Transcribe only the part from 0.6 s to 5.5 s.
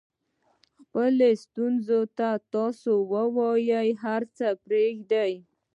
خپلې ستونزې تاسو ته ووایي هر څه پرېږدئ.